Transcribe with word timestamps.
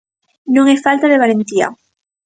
Non 0.55 0.65
é 0.73 0.77
falta 0.85 1.09
de 1.11 1.21
valentía. 1.23 1.67